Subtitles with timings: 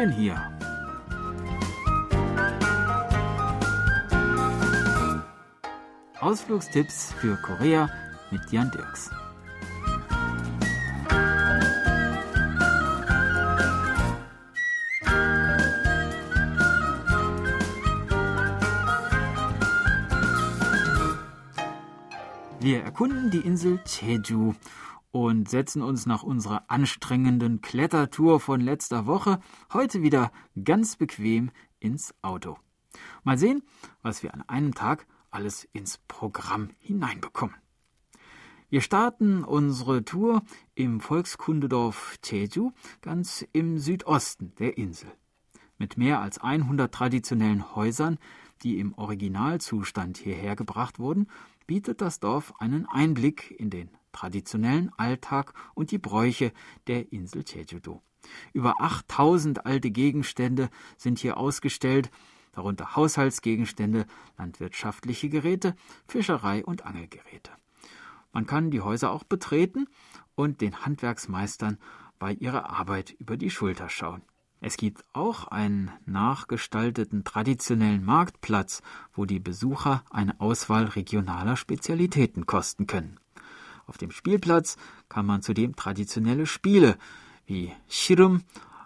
[0.00, 0.36] schön hier.
[6.20, 7.90] Ausflugstipps für Korea
[8.30, 9.10] mit Jan Dirks.
[22.60, 24.54] Wir erkunden die Insel Jeju
[25.12, 29.40] und setzen uns nach unserer anstrengenden Klettertour von letzter Woche
[29.72, 30.32] heute wieder
[30.64, 32.58] ganz bequem ins Auto.
[33.24, 33.62] Mal sehen,
[34.02, 37.56] was wir an einem Tag alles ins Programm hineinbekommen.
[38.68, 40.42] Wir starten unsere Tour
[40.76, 45.10] im Volkskundedorf Jeju, ganz im Südosten der Insel.
[45.76, 48.18] Mit mehr als 100 traditionellen Häusern,
[48.62, 51.26] die im Originalzustand hierher gebracht wurden,
[51.66, 56.52] bietet das Dorf einen Einblick in den traditionellen Alltag und die Bräuche
[56.86, 58.02] der Insel Jeju-do.
[58.52, 62.10] Über 8000 alte Gegenstände sind hier ausgestellt,
[62.52, 65.74] darunter Haushaltsgegenstände, landwirtschaftliche Geräte,
[66.06, 67.52] Fischerei und Angelgeräte.
[68.32, 69.86] Man kann die Häuser auch betreten
[70.34, 71.78] und den Handwerksmeistern
[72.18, 74.22] bei ihrer Arbeit über die Schulter schauen.
[74.60, 78.82] Es gibt auch einen nachgestalteten traditionellen Marktplatz,
[79.14, 83.18] wo die Besucher eine Auswahl regionaler Spezialitäten kosten können.
[83.90, 84.76] Auf dem Spielplatz
[85.08, 86.96] kann man zudem traditionelle Spiele
[87.44, 88.44] wie Shirum,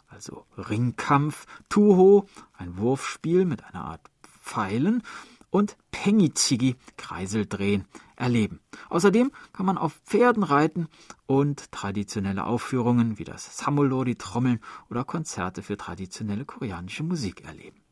[0.09, 4.01] also Ringkampf, Tuho, ein Wurfspiel mit einer Art
[4.41, 5.03] Pfeilen
[5.51, 7.85] und Pengichigi, Kreiseldrehen,
[8.17, 8.61] erleben.
[8.89, 10.89] Außerdem kann man auf Pferden reiten
[11.27, 17.84] und traditionelle Aufführungen wie das Samulori Trommeln oder Konzerte für traditionelle koreanische Musik erleben.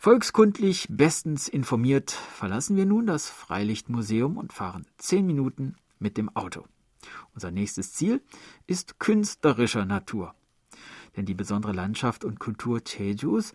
[0.00, 6.66] Volkskundlich bestens informiert verlassen wir nun das Freilichtmuseum und fahren zehn Minuten mit dem Auto.
[7.34, 8.22] Unser nächstes Ziel
[8.68, 10.36] ist künstlerischer Natur.
[11.16, 13.52] Denn die besondere Landschaft und Kultur Jejus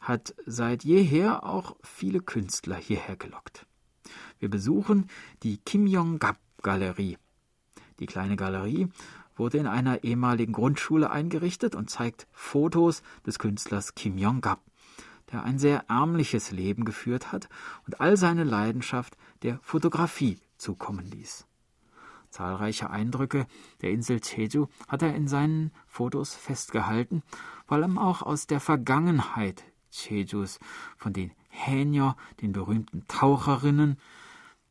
[0.00, 3.66] hat seit jeher auch viele Künstler hierher gelockt.
[4.38, 5.08] Wir besuchen
[5.42, 7.18] die Kim Yong-gap Galerie.
[7.98, 8.90] Die kleine Galerie
[9.34, 14.60] wurde in einer ehemaligen Grundschule eingerichtet und zeigt Fotos des Künstlers Kim Yong-gap
[15.32, 17.48] der ein sehr ärmliches Leben geführt hat
[17.86, 21.46] und all seine Leidenschaft der Fotografie zukommen ließ.
[22.30, 23.46] Zahlreiche Eindrücke
[23.82, 27.22] der Insel Jeju hat er in seinen Fotos festgehalten,
[27.66, 30.60] vor allem auch aus der Vergangenheit Jejus,
[30.96, 33.98] von den Hänier, den berühmten Taucherinnen,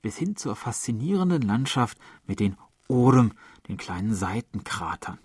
[0.02, 2.56] bis hin zur faszinierenden Landschaft mit den
[2.88, 3.34] Orem,
[3.68, 5.20] den kleinen Seitenkratern.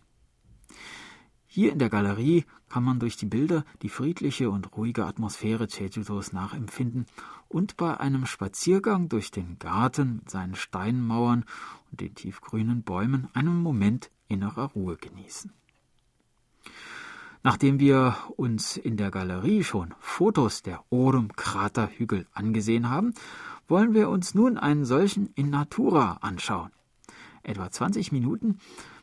[1.54, 6.32] Hier in der Galerie kann man durch die Bilder die friedliche und ruhige Atmosphäre Jeju-dos
[6.32, 7.06] nachempfinden
[7.46, 11.44] und bei einem Spaziergang durch den Garten mit seinen Steinmauern
[11.92, 15.52] und den tiefgrünen Bäumen einen Moment innerer Ruhe genießen.
[17.44, 23.14] Nachdem wir uns in der Galerie schon Fotos der Orem-Kraterhügel angesehen haben,
[23.68, 26.72] wollen wir uns nun einen solchen in Natura anschauen.
[27.44, 28.58] Etwa 20 Minuten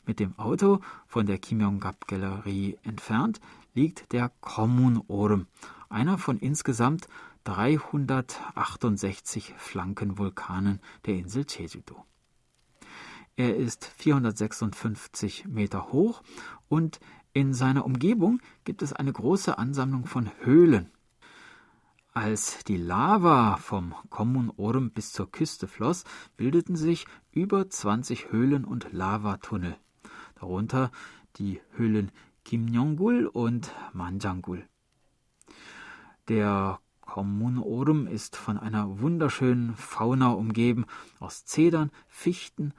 [0.06, 3.40] mit dem Auto von der Kim Yong-gap Galerie entfernt
[3.74, 5.48] liegt der Kommun Orm,
[5.90, 7.08] einer von insgesamt
[7.44, 12.06] 368 Flankenvulkanen der Insel Jeju-do.
[13.36, 16.22] Er ist 456 Meter hoch
[16.68, 17.00] und
[17.34, 20.92] in seiner Umgebung gibt es eine große Ansammlung von Höhlen.
[22.14, 26.04] Als die Lava vom Kommun Orm bis zur Küste floss,
[26.36, 29.78] bildeten sich über 20 Höhlen und Lavatunnel
[30.42, 30.92] darunter
[31.38, 32.12] die Höhlen
[32.44, 34.68] Kimnyonggul und Manjanggul.
[36.28, 40.86] Der Kommunorum ist von einer wunderschönen Fauna umgeben
[41.20, 42.74] aus Zedern, Fichten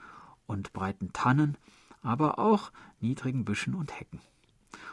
[0.46, 1.56] und breiten Tannen,
[2.02, 4.20] aber auch niedrigen Büschen und Hecken.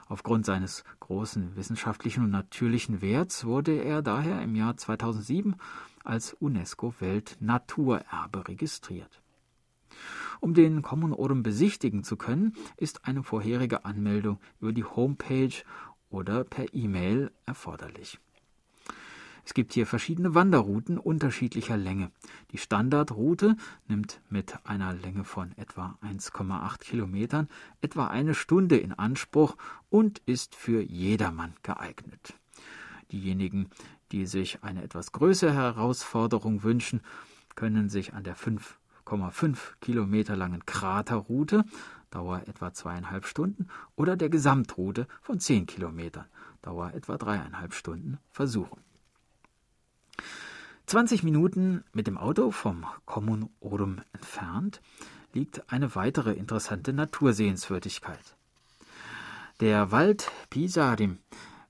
[0.08, 5.56] Aufgrund seines großen wissenschaftlichen und natürlichen Werts wurde er daher im Jahr 2007
[6.04, 9.22] als UNESCO-Weltnaturerbe registriert.
[10.40, 15.54] Um den Common Orem besichtigen zu können, ist eine vorherige Anmeldung über die Homepage
[16.10, 18.20] oder per E-Mail erforderlich.
[19.46, 22.12] Es gibt hier verschiedene Wanderrouten unterschiedlicher Länge.
[22.52, 23.58] Die Standardroute
[23.88, 27.48] nimmt mit einer Länge von etwa 1,8 Kilometern
[27.82, 29.58] etwa eine Stunde in Anspruch
[29.90, 32.36] und ist für jedermann geeignet.
[33.12, 33.70] Diejenigen,
[34.12, 37.02] die sich eine etwas größere Herausforderung wünschen,
[37.56, 38.78] können sich an der 5
[39.10, 41.66] 1,5 Kilometer langen Kraterroute,
[42.12, 46.26] Dauer etwa zweieinhalb Stunden, oder der Gesamtroute von 10 Kilometern,
[46.62, 48.82] Dauer etwa dreieinhalb Stunden, versuchen.
[50.86, 54.82] 20 Minuten mit dem Auto vom Kommun Orum entfernt
[55.34, 58.36] liegt eine weitere interessante Natursehenswürdigkeit.
[59.60, 61.20] Der Wald Pisarim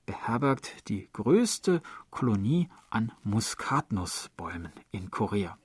[0.05, 1.81] beherbergt die größte
[2.11, 5.57] Kolonie an Muskatnussbäumen in Korea.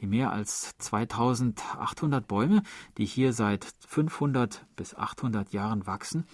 [0.00, 2.62] Die mehr als 2800 Bäume,
[2.98, 6.26] die hier seit 500 bis 800 Jahren wachsen,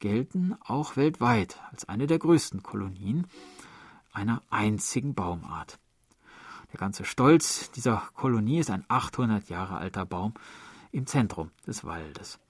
[0.00, 3.26] gelten auch weltweit als eine der größten Kolonien
[4.12, 5.78] einer einzigen Baumart.
[6.72, 10.34] Der ganze Stolz dieser Kolonie ist ein 800 Jahre alter Baum
[10.90, 12.40] im Zentrum des Waldes.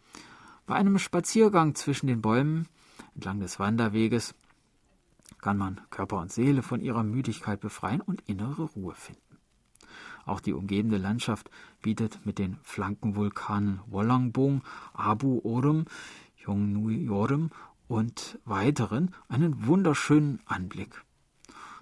[0.66, 2.66] Bei einem Spaziergang zwischen den Bäumen
[3.14, 4.34] entlang des Wanderweges
[5.40, 9.33] kann man Körper und Seele von ihrer Müdigkeit befreien und innere Ruhe finden.
[10.26, 11.50] Auch die umgebende Landschaft
[11.82, 14.62] bietet mit den Flankenvulkanen Wollangbong,
[14.92, 15.84] Abu Orum,
[16.44, 17.50] Yongnui-Yorim
[17.88, 21.02] und weiteren einen wunderschönen Anblick.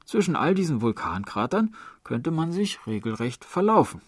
[0.05, 1.75] Zwischen all diesen Vulkankratern
[2.05, 4.03] könnte man sich regelrecht verlaufen.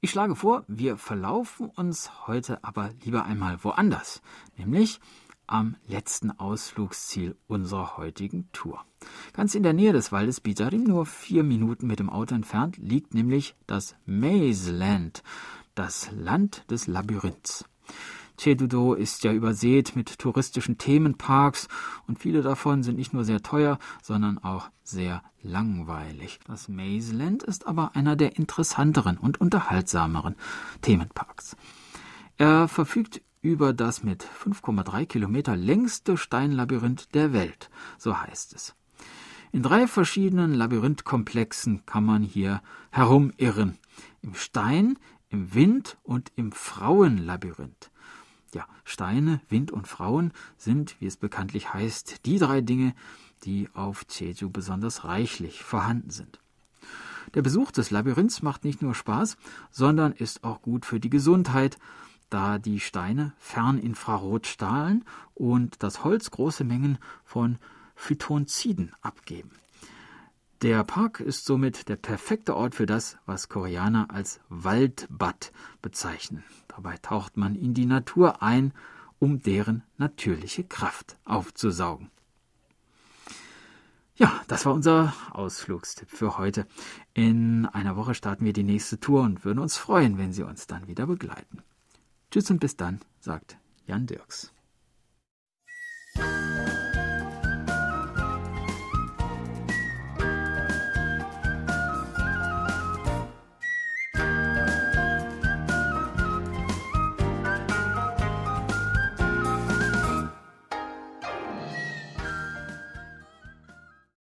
[0.00, 4.22] Ich schlage vor, wir verlaufen uns heute aber lieber einmal woanders,
[4.56, 5.00] nämlich
[5.46, 8.84] am letzten Ausflugsziel unserer heutigen Tour.
[9.32, 13.14] Ganz in der Nähe des Waldes Bizarim, nur vier Minuten mit dem Auto entfernt, liegt
[13.14, 15.22] nämlich das Maze Land,
[15.74, 17.64] das Land des Labyrinths.
[18.38, 21.68] Chedudo ist ja übersät mit touristischen Themenparks
[22.06, 26.38] und viele davon sind nicht nur sehr teuer, sondern auch sehr langweilig.
[26.46, 30.36] Das Maze Land ist aber einer der interessanteren und unterhaltsameren
[30.82, 31.56] Themenparks.
[32.36, 38.74] Er verfügt über das mit 5,3 Kilometer längste Steinlabyrinth der Welt, so heißt es.
[39.52, 42.60] In drei verschiedenen Labyrinthkomplexen kann man hier
[42.90, 43.78] herumirren.
[44.20, 44.98] Im Stein,
[45.28, 47.92] im Wind und im Frauenlabyrinth.
[48.52, 52.94] Ja, Steine, Wind und Frauen sind, wie es bekanntlich heißt, die drei Dinge,
[53.44, 56.40] die auf Jeju besonders reichlich vorhanden sind.
[57.34, 59.36] Der Besuch des Labyrinths macht nicht nur Spaß,
[59.70, 61.78] sondern ist auch gut für die Gesundheit
[62.30, 67.58] da die Steine Ferninfrarot strahlen und das Holz große Mengen von
[67.94, 69.50] Phytonziden abgeben.
[70.62, 75.52] Der Park ist somit der perfekte Ort für das, was Koreaner als Waldbad
[75.82, 76.44] bezeichnen.
[76.68, 78.72] Dabei taucht man in die Natur ein,
[79.18, 82.10] um deren natürliche Kraft aufzusaugen.
[84.16, 86.66] Ja, das war unser Ausflugstipp für heute.
[87.12, 90.66] In einer Woche starten wir die nächste Tour und würden uns freuen, wenn Sie uns
[90.66, 91.62] dann wieder begleiten.
[92.30, 93.56] Tschüss und bis dann, sagt
[93.86, 94.52] Jan Dirks.